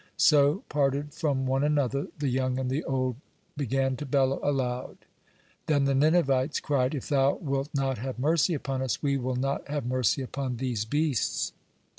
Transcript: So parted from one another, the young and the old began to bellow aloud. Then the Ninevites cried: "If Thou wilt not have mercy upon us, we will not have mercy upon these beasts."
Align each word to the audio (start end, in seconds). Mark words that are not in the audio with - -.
So 0.17 0.63
parted 0.67 1.13
from 1.13 1.45
one 1.45 1.63
another, 1.63 2.07
the 2.17 2.27
young 2.29 2.57
and 2.57 2.71
the 2.71 2.83
old 2.85 3.17
began 3.55 3.95
to 3.97 4.05
bellow 4.07 4.39
aloud. 4.41 4.97
Then 5.67 5.83
the 5.83 5.93
Ninevites 5.93 6.59
cried: 6.59 6.95
"If 6.95 7.09
Thou 7.09 7.35
wilt 7.35 7.69
not 7.75 7.99
have 7.99 8.17
mercy 8.17 8.55
upon 8.55 8.81
us, 8.81 9.03
we 9.03 9.15
will 9.17 9.35
not 9.35 9.67
have 9.67 9.85
mercy 9.85 10.23
upon 10.23 10.57
these 10.57 10.85
beasts." 10.85 11.51